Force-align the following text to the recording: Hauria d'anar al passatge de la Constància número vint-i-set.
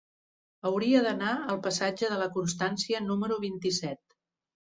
Hauria 0.69 1.01
d'anar 1.07 1.33
al 1.55 1.59
passatge 1.67 2.09
de 2.15 2.17
la 2.23 2.29
Constància 2.39 3.03
número 3.11 3.39
vint-i-set. 3.45 4.19